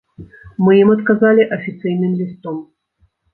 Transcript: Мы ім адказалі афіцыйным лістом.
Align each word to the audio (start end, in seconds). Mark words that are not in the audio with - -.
Мы 0.67 0.71
ім 0.83 0.89
адказалі 0.95 1.45
афіцыйным 1.59 2.17
лістом. 2.23 2.57